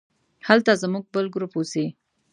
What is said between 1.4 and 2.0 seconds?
اوسي.